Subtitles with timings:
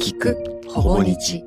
[0.00, 1.44] 聞くほぼ日。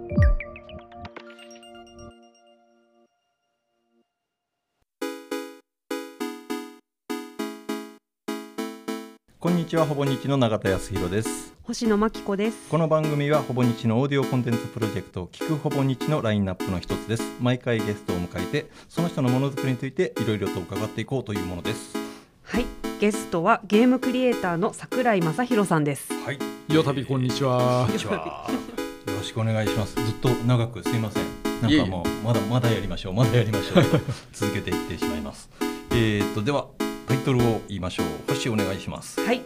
[9.40, 11.56] こんにちはほぼ日の永田康弘です。
[11.64, 12.70] 星野真紀子です。
[12.70, 17.24] この番組はほぼ日のオーディオコンテンツプロジェクト聞くほぼ日のラインナップの一つです。
[17.42, 21.98] 毎回ゲストを迎えてその人のものづくりについていろいろと伺っていこうというものです。
[22.44, 22.68] はい。
[23.00, 26.14] ゲストはゲームクリエイターの桜井正弘さんです。
[26.14, 27.88] はいよたびこんにちは。
[27.88, 29.96] よろしくお願いします。
[29.96, 31.24] ずっと長くすいません。
[31.62, 33.84] なんかもうまだまだやりましょうまだやりましょう。
[33.84, 34.00] と
[34.34, 35.50] 続けていってしまいます。
[35.92, 36.68] えーっとでは
[37.08, 38.06] タイトルを言いましょう。
[38.28, 39.20] 星お願いします。
[39.22, 39.42] はい。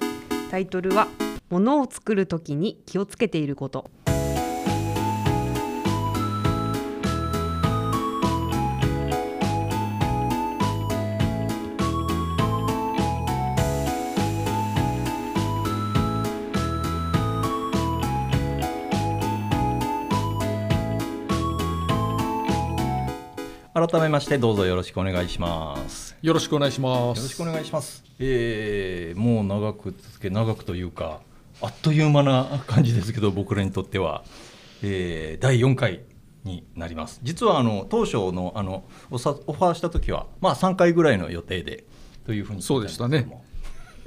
[0.51, 1.07] タイトルは
[1.49, 3.89] 物を作るときに気をつけていること
[23.77, 26.17] 改めましてどうぞよろしくお願いします。
[26.23, 27.19] よろしくお願いします。
[27.19, 28.03] よろしくお願いします。
[28.17, 31.21] えー、もう長く続け長くというか
[31.61, 34.23] あっという間な感じですけど僕らにとっては、
[34.81, 36.01] えー、第4回
[36.43, 37.19] になります。
[37.21, 41.83] 実はあの当初のあのオファーした時はまあ3回ぐらいの予定で
[42.25, 43.29] というふうにそうでしたね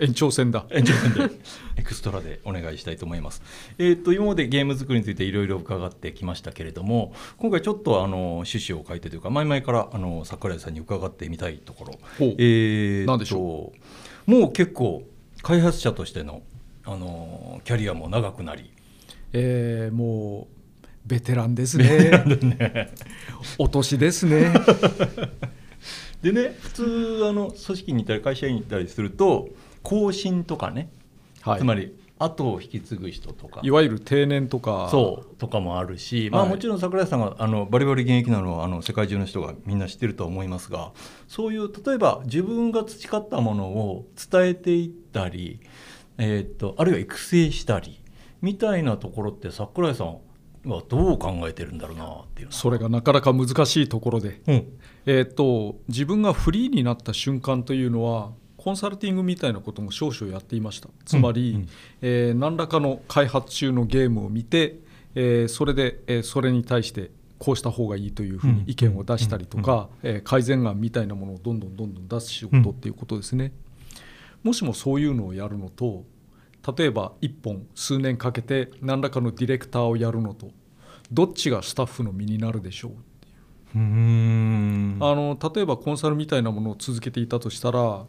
[0.01, 0.65] 延長戦だ。
[0.71, 1.35] 延長戦で。
[1.77, 3.43] エクストラでお願いしたいと思います。
[3.79, 11.99] えー、と今までゲーム作りについていろいろ伺ってきましたけれども今回ちょっとあの趣旨を変えてというか前々からあの桜井さんに伺ってみたいところ、
[12.39, 13.73] えー、何でしょ
[14.27, 14.31] う？
[14.31, 15.03] もう結構
[15.43, 16.43] 開発者としての
[16.85, 18.73] あのキャリアも長くなり。
[19.33, 22.91] えー、もうベテランですね。
[23.59, 24.53] お年ですね。
[26.21, 29.49] でね普通あの組織にいたり会社にいたりすると
[29.83, 30.91] 更新とかね、
[31.43, 31.59] はい。
[31.59, 33.61] つまり後を引き継ぐ人とか。
[33.63, 34.89] いわゆる定年とか。
[34.91, 35.37] そう。
[35.37, 40.93] とかもあるし、まあ、はいもちろん桜井さんがあのバリバリ現役なのはあの世界中の人がみんな知ってるとは思いますが
[41.29, 45.61] そういう例えば自分が培ったものを伝えていったり、
[46.19, 48.03] えー、とあるいは育成したり
[48.43, 50.19] みたいなところって桜井さん
[50.67, 54.79] はどう考えてるんだろうなっていうそれがなかなか難しいところで、うん。
[55.07, 58.33] えー、と自分がフリーになった瞬間というのは
[58.63, 60.89] コンサルティングみたいなことも少々やっていました。
[61.07, 61.69] つまり、うんうん。
[62.03, 64.81] えー何らかの開発中のゲームを見て、
[65.15, 73.53] えーそれで、えーそれに対してこうした方がいいというふうに意見を出したりとか、えー改善案みたいなものをどんどんどんどん出す仕事っていうことですね。
[74.43, 76.05] もしもそういうのをやるのと
[76.77, 80.51] 例えば1本数年かけて何らかのディレクターをやるのと
[81.13, 82.89] どっちがスタッフの身になるでしょ
[83.75, 83.79] う？
[83.79, 88.05] うあの例えばコンサルみたいなものを続けていたとしたら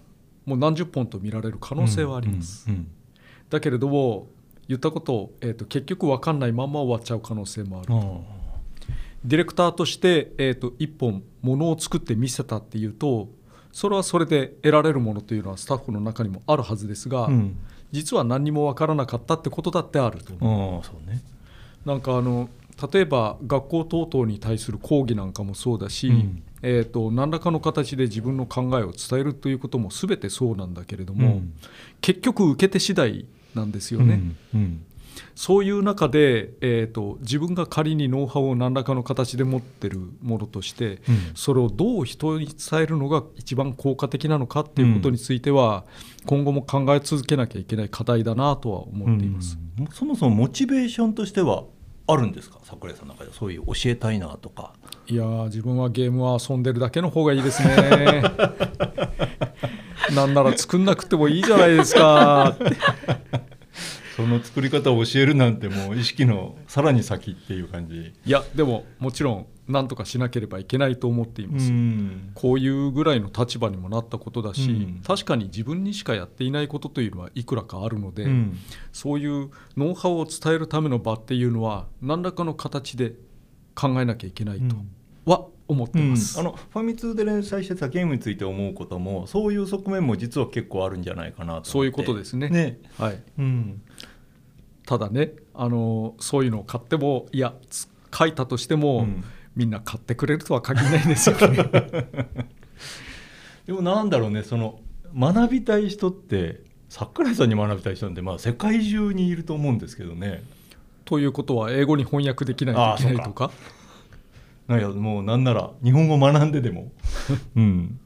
[0.45, 2.67] もう何十本と見られる可能性はあります、
[3.49, 4.27] だけれども
[4.67, 8.41] 言ったことを、えー、と結局分かんないまま終わっちゃう可能性もある、うん
[9.23, 13.29] ディレクターとして、えー、と一本ものを作って見せたっていうと
[13.71, 17.55] それはそれで得られるものというのはスタッフの中にもあるはずですが、うん。
[17.91, 21.21] 実は何にも分からなかったってことだってあるとそうね。
[21.85, 22.49] なんかあの
[22.91, 31.53] 例えば学校等々に対する講義なんかもそうだし、うんえー、と何らかの形で自分の考えを伝えるということも全てそうなんだけれども、うん。
[32.01, 34.21] 結局受け手次第なんですよね。
[34.53, 34.85] うんうん。
[35.35, 41.31] そういう中で、えー、と自分が仮にノウハウを何らかの形で持ってるものとして、うん。
[41.35, 45.85] それをどう人に伝えるのが一番効果的なのかっていうことについては、
[46.25, 49.57] 今後も考え続けなきゃいけない課題だなとは思っています。
[49.79, 49.87] うん。
[49.87, 51.63] そもそもモチベーションとしては
[52.07, 52.59] あるんですか？
[52.63, 54.73] 桜井さんの中でそういう教えたいなとか
[55.07, 58.23] いやー自分はゲームは遊んでるだけの方がいいですね。
[60.15, 62.55] なんなら作んなくてもいいじゃないですか。
[64.15, 68.13] その作り方を教えるなんてもう意識のさらに先っていう感じ。
[68.25, 71.71] いやでももちろん何とかしなければいけないと思っています。
[71.71, 72.31] ん。
[72.35, 75.01] こういうぐらいの立場にもなったことだし、うん。
[75.05, 78.57] 確かに自分にしかやっていないことというのはいくらかあるので、うん。
[78.91, 83.13] そういうノウハウを伝えるための場っていうのは何らかの形で
[83.73, 84.75] 考えなきゃいけないと
[85.25, 86.39] は思ってます。
[86.39, 91.69] あのファミ通で連載してたゲームについて思うこともそういう側面も実は結構あるんじゃないかなと思って。
[91.69, 92.49] そういうことですね。
[92.49, 92.79] ね。
[92.97, 93.81] はい、うん
[94.85, 99.23] ただねあのそういうのを買ってもいやつ書いたとしても、うん。
[99.55, 101.57] みんな買ってくれるとは限らないですよね。
[103.67, 104.79] でもなんだろうねその
[105.15, 110.43] 学びたい人って桜井さんに学びたい人なんてまあ世界中にいると思うんですけどね。
[111.05, 113.51] ということは英語に翻訳できないといけないとか？
[114.67, 116.91] なんやもうなんなら日本語学んででも、
[117.55, 117.99] うん、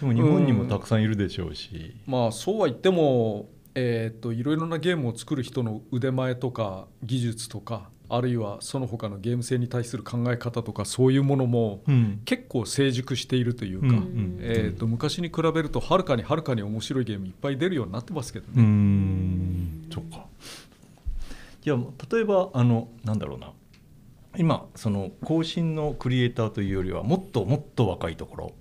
[0.00, 12.22] でも日本にもたくさんいるでしょうし、まあそうは言ってもえー、といろいろなゲームを作る人の腕前とか技術とかあるいはその他のゲーム性に対する考え方とかそういうものもうん。
[12.24, 18.62] 結構成熟しているというか、うんうんえー、と昔に比べるとはるかにはるかに面白いゲームいっぱい出るようになってますけどね。
[18.62, 19.88] ん。
[19.92, 20.26] そっか。
[21.60, 21.78] じゃあ
[22.10, 23.52] 例えばあのなんだろうな。
[24.36, 28.52] 今その後進のクリエイターというよりはもっともっと若いところ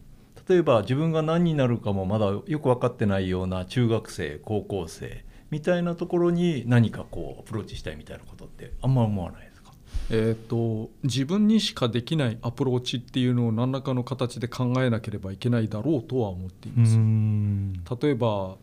[0.48, 9.72] 例えば自分が何になるかもまだよく分かってないような中学生高校生みたいなところに何かこうアプローチしたいみたいなことってあんま思わないですか？
[10.10, 16.98] えー、と自分にしかできないアプローチっていうのを何らかの形で考えなければいけないだろうとは思っています。
[16.98, 17.74] ん。
[17.74, 18.56] 例えば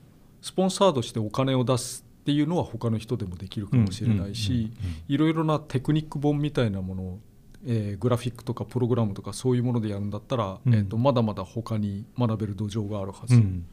[0.42, 4.72] スポンサードしてお金を出すっていうのは他の人でもできるかもしれないし
[5.08, 7.18] いろいろなテクニック本みたいなものを、
[7.66, 10.74] えーグラフィックとかプログラムとかそういうものでやるんだったら、うん。
[10.74, 13.66] えー、とまだまだ他に学べる土壌があるはず、うん。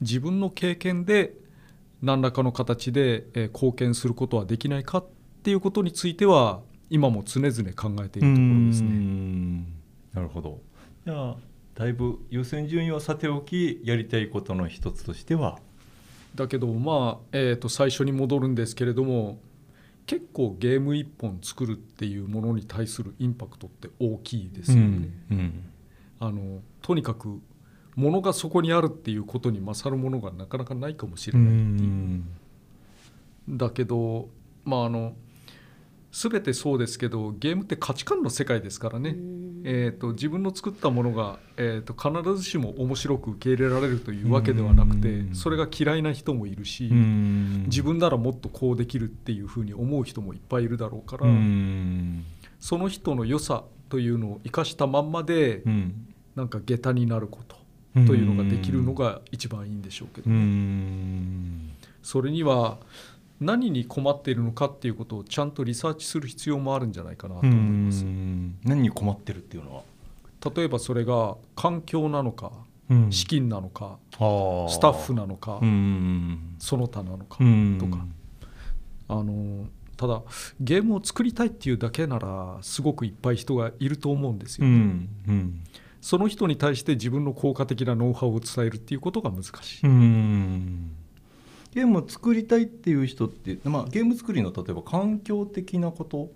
[0.00, 1.34] 自分の経験で
[2.02, 5.06] 何らかの形で、えー貢献することはできないかっ
[5.42, 6.60] ていうことについては
[6.90, 8.88] 今も常々考えているところですね。
[8.88, 9.64] ん。
[10.12, 10.60] なるほど。
[11.06, 11.36] じゃあ
[11.74, 15.58] だいぶ優先順位はさておきやりたいことの一つとしては？
[16.34, 19.38] だけどまあ、えー、と最初に戻るんですけれども
[20.06, 25.08] 結構ゲーム1本作るっていうものに対するインパクトって大きいですよね。
[25.30, 25.64] うん
[26.20, 27.40] あのとにかく
[27.96, 32.22] ものがそこにあるっていうことに勝るものがなかなかないかもしれないっていう。
[33.48, 34.28] だけど
[34.64, 35.14] まああの
[36.14, 39.16] 全てそうですけどゲームって価値観の世界ですからね、
[39.64, 45.34] えー、と自分の作ったものが、えー、と必ずしも面白く受け入れられるというわけではなくてうん。
[45.34, 47.64] それが嫌いな人もいるし、うん。
[47.66, 52.24] 自分ならもっとこうできるっていうふうに思う人もいっぱいいるだろうから、うん。
[52.60, 56.06] その人の良さというのを生かしたまんまで、うん。
[56.36, 57.56] なんか下駄になること
[58.06, 61.70] というのができるのが一番いいんでしょうけど、うん。
[62.02, 62.78] それには
[63.44, 68.04] 何に困っているのかっていうことをちゃんとリサーチする必要もあるんじゃないかなと思います。
[68.04, 68.56] うん。
[68.64, 69.82] 何に困ってるっていうのは？
[70.54, 72.52] 例えばそれが環境なのか
[72.90, 73.12] うん。
[73.12, 74.18] 資金なのかス
[74.80, 76.56] タッフなのかうん。
[76.58, 77.78] その他なのかうん。
[77.78, 78.04] とか
[79.08, 80.22] あのただ
[80.60, 84.66] ゲームを作りたいっていうだけならすごくいっぱい人がいると思うんですよ。
[84.66, 85.08] うん。
[85.28, 85.60] うん。
[86.00, 89.86] その人に対して自分の効果的なノウハウを伝えるっていうことが難しい。
[89.86, 90.96] うん
[91.74, 96.30] ゲームを作りたいっていう人って、まあ、ゲーム作りの例えば環境的なこと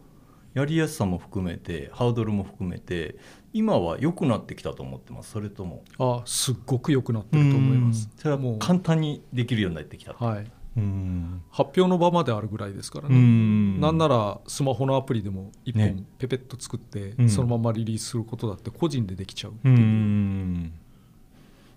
[0.54, 3.16] やりやすさも含めてハードルも含めて
[3.52, 5.84] 今は良くなってきたと思ってますそれとも。
[5.98, 8.10] あすっごく良くなってると思います。
[8.16, 8.58] それはもう。
[8.58, 11.42] 簡単にできるようになってきたはい、うん。
[11.50, 13.16] 発表の場まであるぐらいですからうね。
[13.16, 13.80] ん。
[13.80, 15.94] なんならスマホのアプリでも1ね。
[15.94, 17.28] 本ペペッと作ってうん。
[17.28, 19.72] そのままリリースすることだって個人でできちゃうってう。
[19.72, 20.72] いう、ん。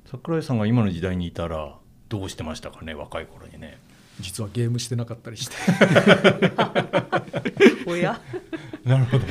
[0.05, 1.77] 桜井さんが今の時代にいたら
[2.11, 3.79] どうしてましたかね若い頃にね。
[4.19, 5.55] 実はゲームしてなかったりして。
[7.87, 8.19] おや。
[8.83, 9.25] なるほど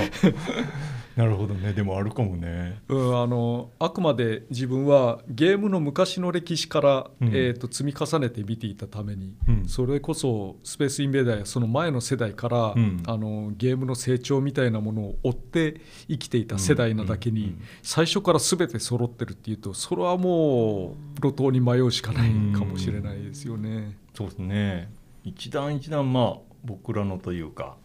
[1.16, 1.72] なるほどね。
[1.72, 2.80] でもあるかもね。
[2.88, 7.28] うんあのあくまで自分はゲームの昔の歴史から、うん。
[7.28, 9.68] えー、と積み重ねて見ていたために、うん。
[9.68, 13.02] それこそスペースインベーダーやその前の世代から、うん。
[13.06, 23.96] あのゲームの成長みたいなものを追って生きていた世代なだけに、最初から全て揃ってるっていうとそれはもう路頭に迷うしかないかもしれないですよね。
[24.14, 24.92] そうですね。
[25.24, 27.76] 一段一段まあ僕らのというか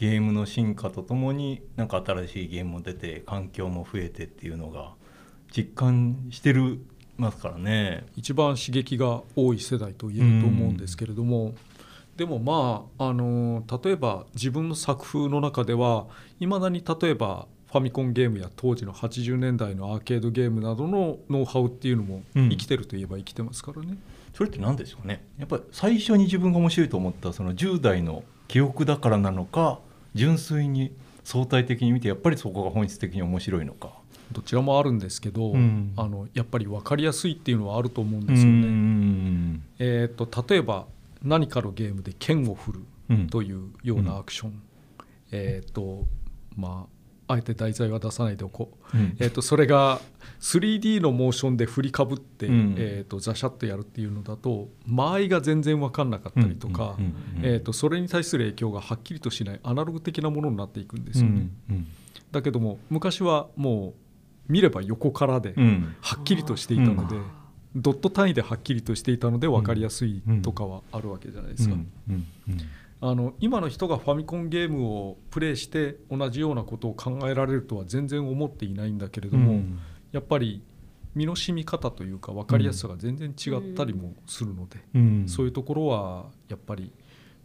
[0.00, 4.94] ゲームの進化とともになんか新しいゲームも出て環境も増えてっていうのが
[5.54, 6.78] 実感してる
[7.18, 8.06] ますからね。
[8.16, 11.52] 一番刺激が多い世代と言えると思うんですけれども、
[12.16, 16.06] でもまああの例えば自分の作風の中では
[16.38, 23.98] いまだに例えばファミコンゲームや当時の80年代のアーケードゲームなどのノウハウっていうのもうん生きてるといえば生きてますからね。
[24.32, 25.22] それって何でしょうね？
[25.38, 29.78] やっぱり最初に自分が面白いと思ったその10代の記憶だからなのか
[30.14, 33.92] 純粋に相対的に見てやっぱりそこが本質的に面白いのか。
[34.32, 35.92] どちらもあるんですけど、うん。
[35.96, 38.66] あのやっぱり分かりやすいっていうのはあると思うんうですよね。
[38.68, 40.86] んえー、と例えば
[41.22, 43.26] 何かのゲームで剣を振るうん。
[43.26, 44.62] というようなアクション、
[45.32, 46.06] えっ、と
[46.56, 46.99] まあ
[47.30, 49.16] あえて題材は出さないでおこう、うん。
[49.20, 50.00] えー、とそれが
[50.40, 52.74] 3D のモーションで振りかぶって、うん。
[52.76, 61.48] えー、とザシャッとやるっていうのだと間合いが全然分かんなかったりとか、うんうんうんえー、とそれに対する影響がはっきりとしないアナログ的なものになっていくんですよね。
[61.70, 61.86] うん
[62.32, 63.94] だけども昔はも
[64.48, 65.96] う見れば横からでうん。
[66.00, 67.16] はっきりとしていたので、
[67.74, 71.76] ドット単位ではっきりとしていたので分かりやすいとかはあるわけじゃないですか。
[73.02, 79.78] あの今の人がファミコンゲームをプレイして同じようなことを考えられるとは全然思っていないんだけれども、うん。
[80.12, 80.62] やっぱり
[81.14, 85.24] 身の染み方というか分かりやすさが全然違ったりもするので、うん。
[85.28, 86.92] そういうところはやっぱり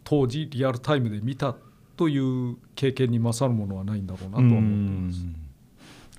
[0.04, 1.56] 当時リアルタイムで見た
[1.96, 5.26] という経験に勝るものはないんだろうなとは思ってます。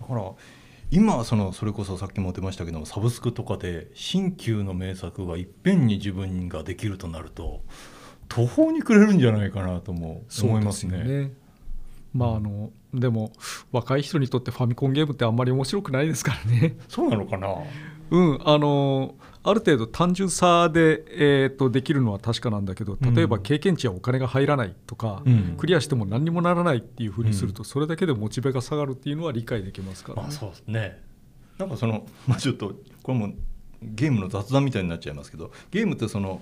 [0.01, 0.32] だから
[0.89, 7.62] 今そのそれこそさっきも出ましたけどもサブスクとかで新旧の名作がいっぺんに自分ができるとなると
[8.27, 10.91] 途方に暮れるんじゃないかなとも思いますね。
[10.91, 11.34] すよね。
[12.13, 13.31] まああのでも
[13.72, 16.77] 若い人にとってファミコンゲームってあんまり面白くないですからね。
[16.88, 17.48] そうなのかな？
[18.10, 25.55] うん、あのある程度単純さで、えー、とできるのは確かなんだけど例えばうん経験値やお金が入らないとか、うん。
[25.57, 31.03] クリアしても何にもならないっていうふうにすると、うそれだけでモチベが下がるっていうのは理解できますから、ねまあそうですね。
[31.57, 33.34] なんかそのまあちょっとこれも
[33.81, 36.41] ゲームの雑談みたいになっちゃいますけどゲームってその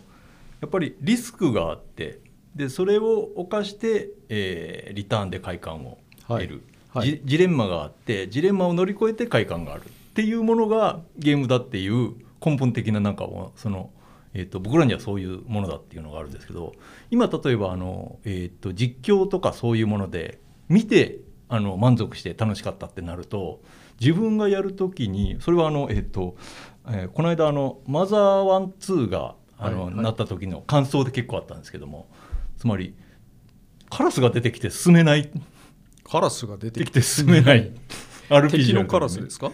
[0.61, 2.19] やっぱりリスクがあって
[2.55, 5.97] でそれを犯して、えーリターンで快感を
[6.27, 7.05] 得る、はい。
[7.05, 9.81] はいジジレンマがあってジレンマを乗り越えて快感がある。
[9.81, 13.89] っていうものがゲームだっていう根本的ななんかその、
[14.33, 16.73] えー、と僕らにはそういうものだっていうのがあるんですけど
[17.11, 21.19] 今例えばあの、えー、と実況とかそういうもので見て
[21.49, 23.61] あの満足して楽しかったってなると
[23.99, 26.37] 自分がやるときにそれはあの、えっと
[26.87, 32.07] えーこの間あのマザーワンツーがあの、なった時の感想で結構あったんですけども。
[32.57, 32.95] つまり
[33.89, 35.29] カラスが出てきて進めない。
[36.03, 37.71] カラスが出てきて進めない。
[38.29, 39.51] RPG 敵のカラスですか、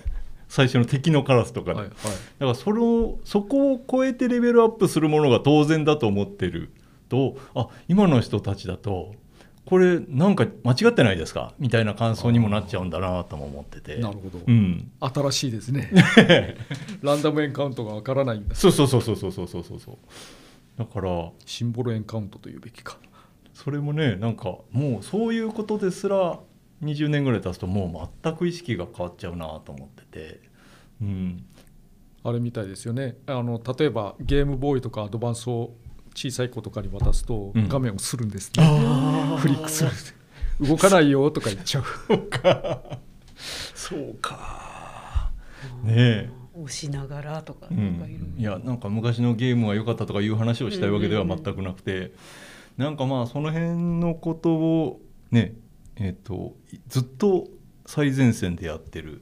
[0.47, 2.05] 最初の敵のカラスとかで、はいはい、だか
[2.39, 6.71] らそれをそこを超えてレベルアップするものが当然だと思ってる
[7.09, 9.13] とあ今の人たちだと
[9.65, 11.53] これなんか間違ってないですか？
[11.59, 13.97] みたいな感想にもなっちゃうんだなとも思ってて。
[13.97, 15.91] なるほど、うん、新しいですね。
[17.01, 18.55] ランダムエンカウントがわからないんだ。
[18.55, 19.79] そうそうそうそうそうそうそうそう。
[19.79, 19.97] そう
[20.77, 22.97] だからシンボルエンカウントというべきか。
[23.53, 26.39] それもねなんかもうそういうことですら
[26.81, 30.39] 20年ぐらい経つともう全く意識が変わっちゃうなと思ってて、
[30.99, 31.45] うん、
[32.23, 33.17] あれみたいですよね。
[33.27, 35.75] あの例えばゲームボーイとかアドバンスを
[36.15, 37.67] 小さい子とかに渡すとうん。
[37.67, 38.63] 画面をするんですね、
[39.37, 39.91] フリックする
[40.59, 41.83] 動かないよとか言っちゃう。
[43.73, 45.31] そうか。
[45.83, 46.29] ねえ。
[46.53, 52.11] 押しながらとかうなんかいやなんか昔のゲームが良かったとかいう話をしたいわけでは全くなくて、
[52.77, 55.01] なんかまあその辺のことを
[55.31, 55.55] ね
[55.95, 56.53] えっ、と
[56.87, 57.47] ずっと
[57.85, 59.21] 最前線でやってる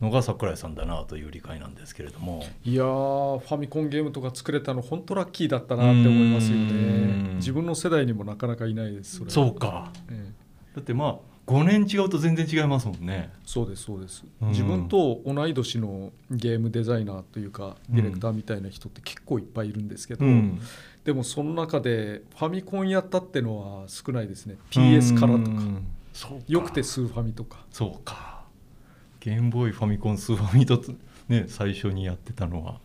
[0.00, 2.44] のが桜井さんだなという理解なんですけれども。
[2.64, 7.36] いやーファミコンゲームとか作れたの本当ラッキーだったなって思いますようねん。
[7.36, 9.92] 自分の世代にもなかなかいないですそうか。
[10.10, 10.32] ええ。
[10.76, 13.32] だってまあ5年違うと全然違いますもんね。
[13.44, 14.48] そうですそうです、うん。
[14.50, 20.60] 自分と同い年のゲームデザイナーというかディレクターみたいな人って結構いっぱいいるんですけど、うん。
[21.04, 24.56] でもその中でファミコンやったってのは少ないですね。
[24.70, 25.50] PS からとか。
[25.50, 25.86] うん。
[26.12, 26.44] そうか。
[26.46, 27.64] よくてスーファミとか。
[27.72, 28.39] そうか
[29.20, 30.96] ゲームボーイファミコンスーファミとつ
[31.28, 32.80] ね最初にやってたのは。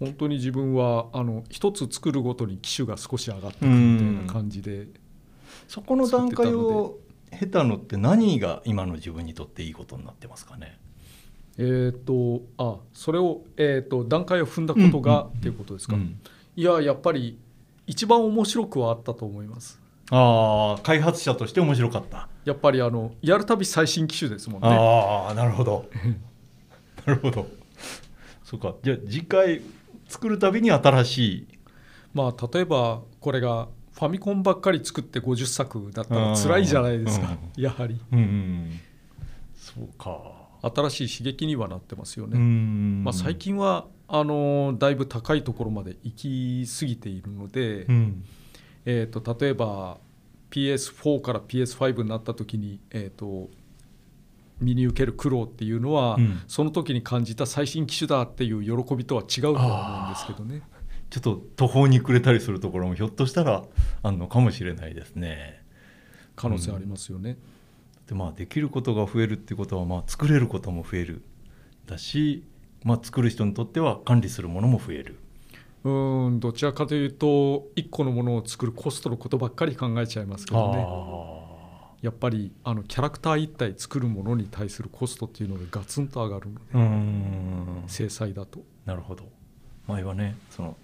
[0.00, 4.88] 本当に自分はあの一つ作るごとに機種が少し上がってくるみたいな感じで、
[5.68, 6.98] そこの段階を
[7.30, 10.78] 経たのって何が今の自分にとっていいことになってますかね？
[11.56, 15.38] えっ、とあそれを、えー、と段階を踏んだことが、うんうん。
[15.38, 16.18] っていうことですか、うん。
[16.56, 17.38] いややっぱり
[17.86, 19.80] 一番面白くはあったと思います。
[20.10, 24.68] ああ開発者として面白かった、やっぱりあのやるたび最新機種ですもんね。
[24.68, 25.88] ああなるほど。
[27.06, 27.48] なるほど。
[28.44, 28.74] そうか。
[28.82, 29.62] じゃあ次回
[30.08, 31.46] 作るたびに新しい。
[32.12, 38.00] まあ例えばこれがファミコンばっかり作って50作だったら辛いじゃないですか、やはり。
[38.12, 38.80] うんうん
[39.54, 40.44] そうか。
[40.62, 48.24] 新しい刺激にはなってますよね、うんまあ、最近はあのだいぶ高いところまで行き過ぎているので、うん。
[48.86, 49.98] えー、と例えば
[50.54, 53.50] PS4 から PS5 になった時に、えー、と
[54.60, 60.62] 身に受ける苦労っていうのは、うんその時に感じた最新機種だっていう喜びとは違うとは思うんですけどね。
[61.10, 63.64] ちょっと途方に暮れたりするところもひょっとしたら
[64.02, 65.62] あるのかもしれないですね。
[66.36, 67.36] 可能性ありますよね。
[68.06, 71.24] でまあできることが増えるっていうことはまあ作れることも増える
[71.86, 72.44] だし、
[72.84, 75.18] まあ、作る人にとっては管理するものも増える。
[75.84, 80.84] うーんどちらかというと1個のものを作るコストのことばっかり考えちゃいますけどね。
[80.86, 81.94] あ。
[82.02, 89.24] やっぱりあのキャラクター1体作るものに対するコストっていうのがガツンと上がるので制裁だと、なるほど。
[89.86, 90.76] 前はねその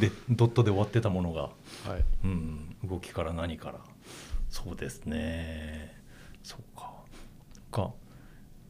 [0.00, 1.50] でドットで終わってたものが、は
[1.98, 3.78] い、うん、動きから何から。
[4.50, 5.94] そうですね。
[6.42, 6.92] そうか。
[7.70, 7.92] か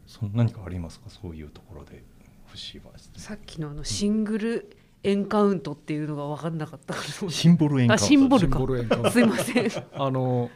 [0.06, 1.10] そ何かありますか？
[1.10, 2.02] そういうところで
[2.48, 8.04] 節はさっきのあのシングルエンカウントっていうのが分かんなかったからシンボルエンカウント。
[8.04, 9.10] あシンボルか。
[9.10, 9.70] すいません。
[9.92, 10.50] あの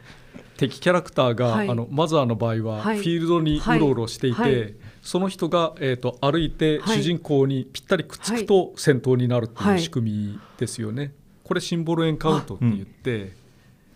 [0.57, 1.69] 敵キャラクターが、はい。
[1.69, 2.97] あのマザーの場合ははい。
[2.97, 4.61] フィールドにうろうろしていて、はい。
[4.61, 6.97] はいその人が、えー、と歩いてはい。
[6.99, 11.13] 主人公にぴったりくっつくと戦闘になるっていう仕組みですよね。
[11.43, 13.33] これシンボルエンカウントって言って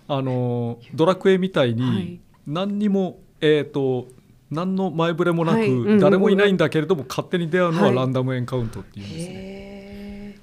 [0.10, 1.76] あのドラクエみたいはい。
[1.76, 4.10] に何にも、えー、と
[4.52, 5.70] 何の前触れもなく、はい。
[5.70, 7.96] うん誰もいないんだけれども勝手に出会うのははい。
[7.96, 9.77] ランダムエンカウントっていうんですね。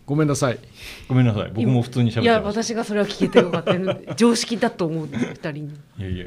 [0.05, 0.59] へごめんなさい。
[1.09, 1.53] ごめんなさい。
[1.55, 5.75] 僕も普通に喋ってーいや私がそれは聞けてよかった常識だと思うんです二人に。
[5.99, 6.27] いやいや。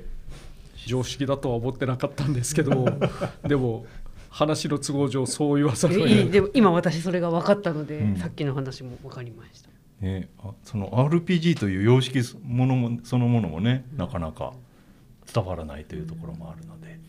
[0.86, 2.88] 常識だとは思ってなかったんですけど
[3.46, 3.86] でも
[4.30, 8.16] 話の都合上そう言わざるを得でも今私それが分かったので、うん。
[8.18, 9.70] さっきの話も分かりました。
[10.02, 14.54] ね、あその RPG という様式ものもそのものもねなかなか
[15.34, 17.00] 伝わらないというところもあるので、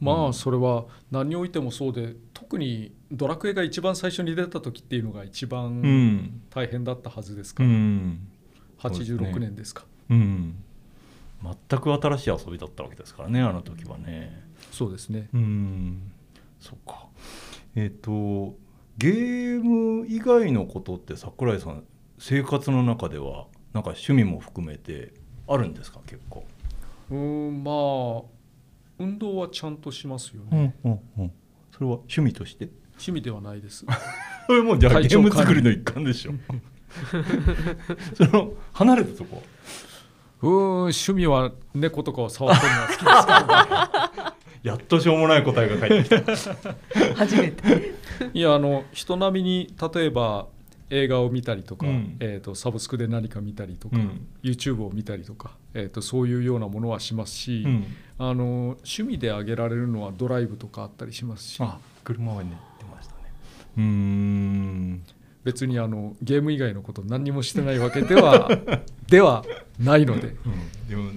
[0.00, 2.14] まあそれは何においてもそうで
[2.48, 6.40] 特にドラクエが一番最初に出た時っていうのが一う番ん。
[6.48, 10.54] 大変だったはずですうから、うですね86年ですかうん、
[11.68, 14.48] 全く新しい遊びだったわけですからねあの時はね。
[14.70, 15.28] そうですね。
[15.34, 16.10] うん。
[16.58, 17.06] そうか。
[17.76, 18.56] えっ、と
[18.96, 21.84] ゲーム以外のことって桜井さん
[22.18, 25.12] 生活の中ではなんか趣味も含めて
[25.46, 26.44] あるんですか結構、
[27.10, 27.16] うー
[27.50, 27.72] んま
[28.20, 28.22] あ
[28.98, 31.32] 運動はちゃんとしますよね、うんうんうん、
[31.78, 32.68] それは趣味として？
[32.92, 33.86] 趣味ではないです。
[34.48, 36.32] それもうじゃあゲーム作りの一環でしょ。
[38.14, 39.42] その離れたとこ？
[40.42, 43.02] うーん趣味は猫とかを触ってるのは好きです
[44.14, 44.28] けど
[44.70, 47.14] やっとしょうもない答えが返ってきた。
[47.14, 47.94] 初めて。
[48.34, 50.48] いやあの人並みに例えば
[50.90, 52.16] 映画を見たりとか、うん。
[52.20, 54.26] えー、とサブスクで何か見たりとか、うん。
[54.42, 57.84] YouTube を見たりとか、えー、とそういうようなものはしますし、うん。
[58.18, 61.58] あの趣味で挙げられるのはドライブとかあったりしますし。
[61.60, 63.20] あ車はね出ましたね。
[63.76, 65.02] うーん。
[65.44, 68.50] 別にあのゲーム以外のこと何にもしてないわけでは
[69.08, 69.44] では
[69.78, 70.28] ないので。
[70.28, 70.88] うん。
[70.88, 71.10] でも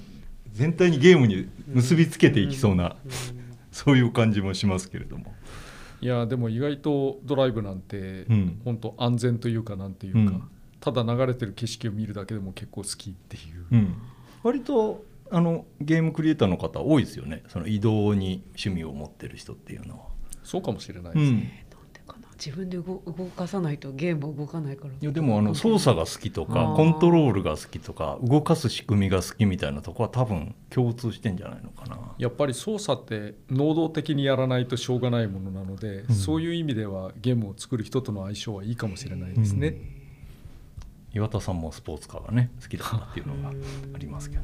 [0.53, 2.95] 全体にゲームに結びつけていきそうな、
[3.71, 5.33] そういう感じもしますけれども、
[6.01, 10.43] いやでも意外とドライブなんて、うん本当安全というかなんていうか、うん
[10.81, 13.65] ただ流れてる景色を見るだけでも結構好きっていう。
[13.71, 13.95] うん
[14.41, 20.05] 割とあのゲームクリエイターの方多いですよねその移動に趣味を持ってる人っていうのは。
[20.43, 21.65] そうかもしれないですね。
[22.43, 31.99] 自分で動動かさないとゲームは動かないからいやでもあの操作が好きとかコントロールが好きとか動かす仕組みが好きみたいなとこは多分共通してんじゃないのかな。
[32.17, 39.75] やっぱり操作って能動的にやらないとしょうがないものなので、うんそういう意味ではゲームを作る人との相性はいいかもしれないですね。
[41.13, 44.43] 岩田さんもスポーツカーがね好きだったっていうのがありますけど。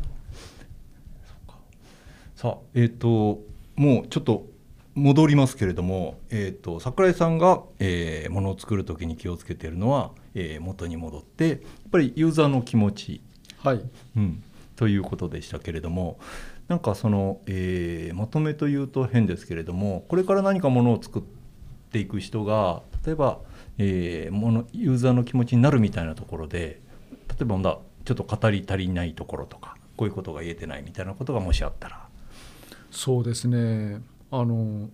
[1.25, 1.57] そうか
[2.35, 3.41] さあえっ、と
[3.75, 4.45] もうちょっと
[4.97, 11.59] 戻りますけれども、えー、と桜井さんが、えー、ものを作る時に気をつけているのは、えー元に戻ってやっ
[11.91, 13.21] ぱりユーザーの気持ち。
[13.59, 13.81] はい、
[14.15, 14.43] うん、
[14.75, 16.19] ということでしたけれども
[16.67, 21.23] なんかその、えーまとめというと変ですけれどもこれから何かものを作っ
[21.91, 23.39] ていく人が例えば、
[23.77, 26.81] えーものユーザーの気持ちになるみたいなところで
[27.29, 32.07] 例えばまだちょっと語り足りないところとかこういうことが言えてないみたいなことがもしあったら。
[32.89, 34.89] そうですねあの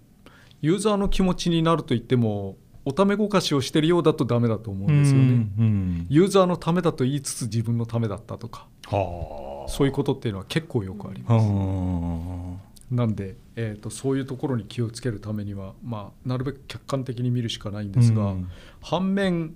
[0.62, 5.48] ユーザーの気持ちになると言ってもおためごかしをしてるようだとダメだと思うんですよね。
[5.58, 8.68] うんユーザーのためだと言いつつ自分のためだったとか。
[8.88, 9.70] はあ。
[9.70, 11.46] そういうことっていうのは結構よくあります。
[11.46, 12.60] うん。
[12.92, 18.50] なんで、えー、とそういうところに気をつけるためには、まあ、なるべく客観的に見るしかないんですが、うん。
[18.82, 19.54] 反面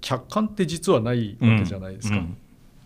[0.00, 2.36] 客観って実はないわけじゃないですか、うん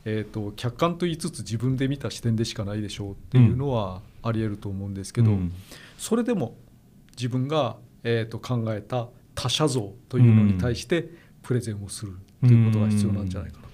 [0.05, 5.53] えー、と客観と言いつつ自分で見た視点でしかないでしょうっていうのはありえると思うんですけど、うん。
[5.99, 6.57] それでも
[7.17, 11.09] 自分が、えー、と考えた他者像というのに対して
[11.43, 13.69] プレゼンをするということが必要なんじゃないかな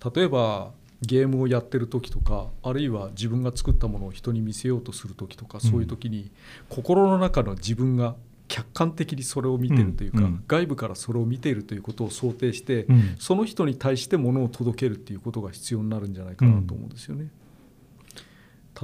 [0.00, 0.20] と。
[0.20, 6.30] 例えばゲームをやってる時とかあるいは自分が作ったものを人に見せようとする時とかそういう時に
[6.68, 8.16] 心の中の自分が
[8.48, 10.44] 客観的にそれを見てるというか、うんうん。
[10.48, 13.14] 外部からそれを見ているということを想定して、うん。
[13.18, 17.28] その人に対してものを届けるっていうことが必要になるんじゃないかなと思うんですよね。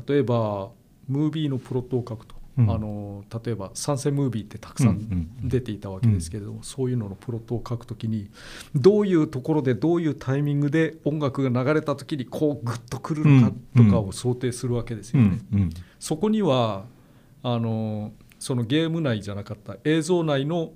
[0.06, 0.70] 例えば
[1.08, 2.70] ムービーのプロットを書くと、うん。
[2.70, 8.28] あの例えば参戦ムービーってたくさうん出ていたわけですけれども、そういうののプロットを書くときに
[8.74, 15.40] どういうところでどういうタイミングで音楽が流れたときにこうグッとくるのかとかを想定するわけですうよね。
[15.98, 16.84] そこには
[17.42, 20.72] あのそのゲーム内じゃなかった映像内の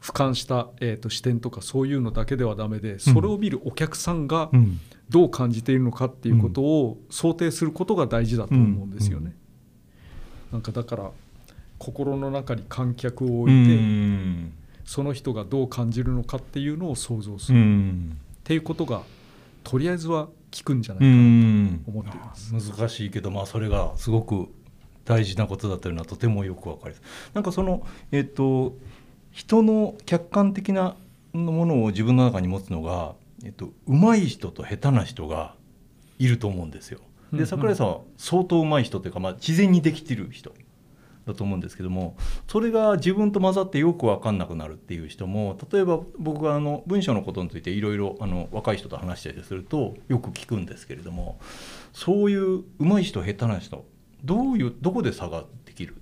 [0.00, 4.80] 俯瞰した、えー、と視点とかそういうのだけではダメでそれを見るお客さんがうん。
[5.08, 9.36] どう感じているのかっていうことを想定することが大事だと思うんですよね。
[10.50, 11.10] なんかだから
[11.78, 14.52] 心の中に観客を置いて、うん。
[14.84, 19.02] その人がどう感じるのかっていうのを想像すうる、っんていうことが
[19.62, 20.32] とりあえずは効
[20.64, 22.52] くんじゃなういかな、ん思っています。
[22.52, 24.48] 難しいけど、まあ、それがすごく
[25.04, 27.02] 大事なことだというのはとてもよくわかります。
[27.34, 28.76] なんかその、えっと
[29.30, 30.96] 人の客観的な
[31.32, 33.14] ものを自分の中に持つのが、
[33.44, 35.54] えっと上手い人と下手な人が
[36.18, 37.00] いると思うんですよ。
[37.32, 40.52] で桜井さんは相当上手い人というか、まあ、自然にできてる人
[41.26, 51.38] だと思うんですけどもそれが自分と混ざってよく分かんなくなるっていう人も例えば僕があの文章のことについていろいろあの若い人と話したりするとよく聞くんですけれども
[51.92, 53.84] そういう上手い人下手な人
[54.24, 55.94] どういうどこで差ができる？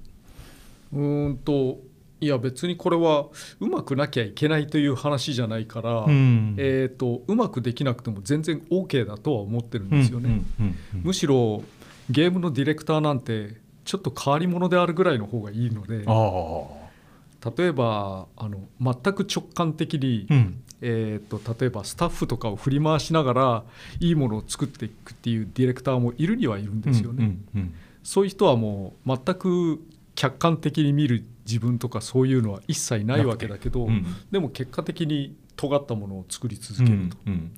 [0.93, 1.79] うーんと
[2.21, 3.27] いや別にこれは
[3.59, 6.55] うまくなきゃいけないという話じゃないから、ん。
[6.57, 10.29] えー、とうまくできなくても全然 OK だとは思ってるんですよね。
[10.29, 11.65] うんうんうんむしろ
[12.11, 20.63] ゲームのディレクターなんてちょっと変わり者であるぐらいの方がいいのであ例えばあの全く直感的に、あ、うん。
[20.85, 23.65] えー、と例えばスタッフとかを振り回しながら
[24.01, 27.25] いいものを作っていくっていうディレクターもいるにはいるんですよね。
[27.25, 29.81] うんうんそういう人はもう全く
[30.15, 34.05] 客観的に見る自分とかそういうのは一切ないわけだけど、うん。
[34.31, 37.53] でも結果的に尖ったものを作り続けると、うんうん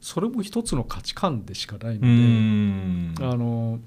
[0.00, 3.14] それも一つの価値観でしかないのうで、ん。
[3.20, 3.78] あの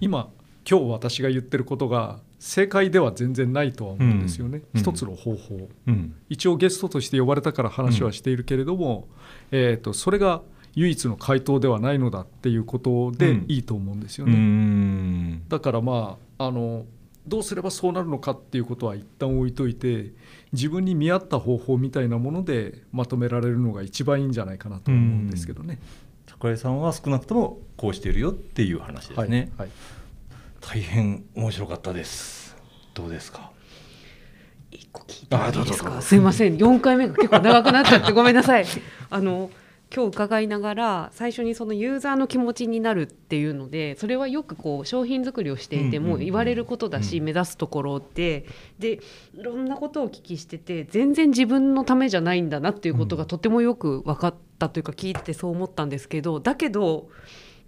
[0.00, 0.30] 今
[0.68, 5.68] 今日私が言ってることが正解では全然ないとは思うんですよね、うん一つの方法。
[5.86, 6.14] うん。
[6.28, 9.08] 一応ゲストとして呼ばれたから話はしているけれども、
[9.50, 10.42] えー、とそれが
[10.74, 13.44] 唯一の回答ではないのだっていうことでうん。
[13.48, 14.36] いいと思うんですようね。
[14.36, 15.48] ん。
[15.48, 16.86] だからまああの
[17.26, 20.12] どうすればそうなるのかっていうことは一旦置いといて
[20.52, 25.78] 自分に見合った方法みたいなものでまとめられるのが一番いいんじゃないかなと思うんですけどね。
[26.26, 29.76] 桜井さんは少なくともこうしているよっていう話ですね、はいはい。
[30.60, 32.56] 大変面白かったです。
[32.94, 33.52] どうですか？
[34.72, 36.02] 一個聞いてもいいですか？
[36.02, 36.56] すいません。
[36.56, 38.64] 4回目が結構長くなっちゃってごめんなさい。
[39.10, 39.50] あの
[39.94, 48.46] 今日伺いながら最初にそのユーザーの気持ちになるっていうのでそれはよくこう商品作りをしていても言われることだし、うん目指すところって。
[48.78, 49.00] で
[49.34, 57.08] いろんなことをお聞きしてて全然自分のためじゃないんだなっていうことがとてもよく分かったというか聞いててそう思ったんですけどだけど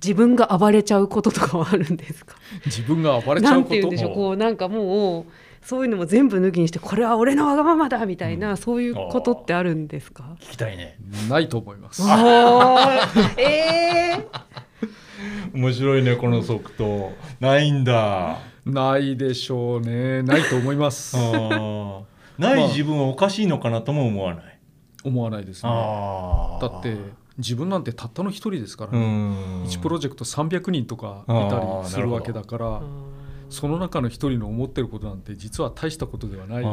[0.03, 2.37] 自分が暴れちゃうこととかはあるんですか？
[2.67, 3.75] 自分が暴れちゃなうんこと？
[3.75, 4.15] て言うんでしょう。
[4.15, 5.25] こうなんかもう
[5.65, 8.57] そういうのも全部抜きにしてこれは俺のわがままだみたいな、うん。
[8.57, 10.37] そういうことってあるんですか？
[10.41, 10.99] 聞きたいね。
[11.29, 12.03] ないと思います。
[12.03, 13.41] おー。
[13.41, 14.27] え
[15.55, 18.39] 面白いねこの即答ないんだ。
[18.67, 20.23] ないでしょうね。
[20.23, 21.17] ないと思います。
[22.39, 24.59] ない自分はおかしいのかなとも思わない。
[25.05, 25.71] 思わないですね。
[25.73, 26.97] あだって
[27.39, 29.65] 自分なんてたったの一人ですからうね、ん。
[29.65, 32.81] 1プロジェクト300人とかいたりするわけだから。
[32.81, 33.14] ー
[33.55, 36.71] その中の一人の思ってることなんて実は大したことではないな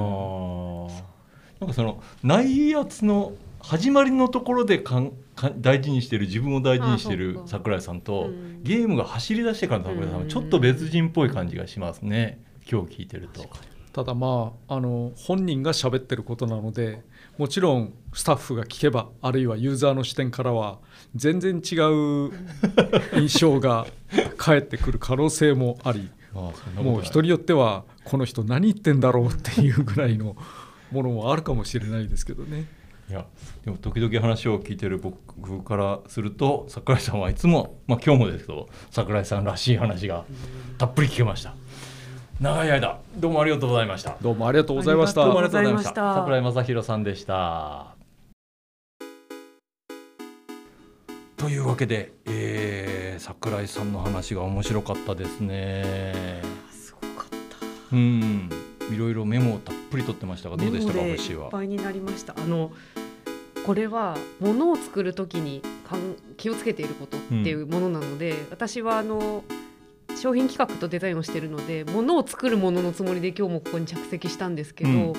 [1.67, 8.63] んかそのないやつの始まりのところでかんか大事にしてる自分を大事にしてある桜井さんと、うん。
[8.63, 12.43] ゲームが走り出してからの桜井さんはちょっと別人っぽい感じがしますね。
[12.69, 13.45] 今日聞いてると。
[13.93, 17.01] ただまああの本人が喋ってることなので
[17.37, 20.79] もちろんスタッフが聞けばあるいはユーザーの視点からは
[21.13, 22.31] 全然違う
[23.19, 23.85] 印象が
[24.37, 30.35] 返ってくる可能性もありもう人によってはこの人何言ってんだろうっていうぐらいの
[30.91, 32.65] ものもあるかもしれないですけどね。
[33.09, 33.25] いや
[33.65, 40.23] でも時々話を聞いてる僕からすると桜井さんはいつも、まあ、今日もですけど桜井さんらしい話が
[40.77, 41.53] たっぷり聞けました。
[42.39, 44.17] 長い間どうもありがとうございました。
[44.21, 45.21] どうもありがとうございました。
[45.23, 45.93] ありどうもあがとうごりがとうございました。
[45.93, 48.00] ざいました桜井正弘さんでした
[51.41, 56.43] というわけで、えー、桜井さんの話が面白かったですね。
[56.69, 57.95] すごかった。
[57.95, 58.47] うん。
[58.91, 61.45] いろいろメモをたっぷり取ってましたがどうでしたか星は？
[61.45, 62.35] いっぱいになりました。
[62.37, 62.71] あの
[63.65, 69.43] これはものを作るときにかん気をつけていることっていうものなので、私はあの
[70.15, 75.13] 商品企画とデザインをしているのでものを作るもののつもりで今日もここに着席したんですけど、うん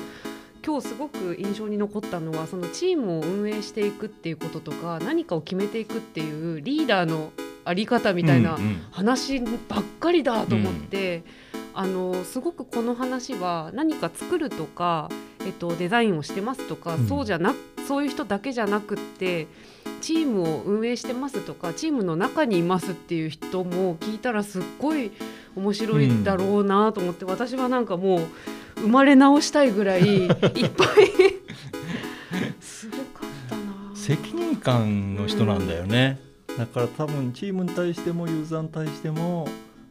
[0.65, 7.33] 今日すごく印象に残ったのはそのチームを運営していくっていうこととか何かを決めていくっていうリーダーの
[7.65, 8.83] あり方みたいなうんうん。
[8.91, 11.25] 話ばっかりだと思って、
[11.75, 15.09] あのすごくこの話は何か作るとか、
[15.47, 17.07] えっと、デザインをしてますとか、うん。
[17.07, 17.55] そうじゃな
[17.87, 19.49] そういう人だけじゃなくって
[20.01, 25.11] チームを運営してますとかチームの中にいますっていう人も聞いたらすっごい
[25.57, 28.21] 面白いだろうなと思って、私はなんかもう
[28.83, 30.69] 生まれ直したいぐらい いっぱい。
[32.61, 33.63] すごかったな。
[33.95, 36.19] 責任感の人なんだよね、
[36.59, 39.49] だから多分チームに対してもユーザーに対しても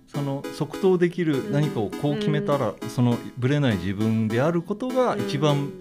[0.08, 5.71] その即答できる何かをこう決めたら、そのぶれない自分であることが一番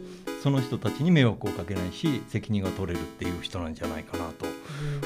[0.43, 4.47] その人たちに迷惑をかけないし責任が取れるっていう人なんじゃないかなと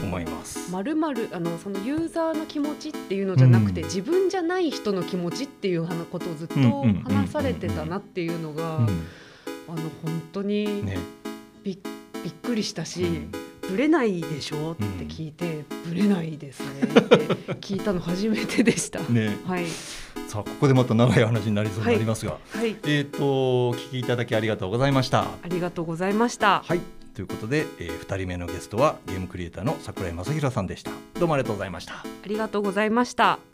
[0.02, 0.70] 思います。
[0.70, 3.86] まるまるあのそのユーザーの気持ちっていうのじゃなくて、うん。
[3.86, 9.06] 自分じゃない人の気持ちっていう話ことをずっとうんうんうんうん話されてたなっていうのが、うん
[9.66, 10.98] あの本当にね、
[11.62, 11.80] び,、
[12.22, 13.32] びっくりしたし、うん。
[13.70, 17.16] ブレないでしょって聞いて、ブレないですねって
[17.54, 19.00] 聞いたの初めてでした。
[19.00, 19.64] ね、はい、
[20.34, 25.20] さあここでまた長い話になりそうになりますが、はい、えっ、とお聞きいただきありがとうございました。
[25.22, 26.64] ありがとうございました。
[26.64, 26.80] はい。
[27.14, 30.90] ということで、えー、2人目のゲストはゲームクリエイターの桜井正弘さんでした。
[31.20, 31.94] どうもありがとうございました。
[31.94, 33.53] ありがとうございました。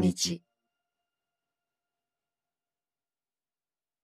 [0.00, 0.42] 日。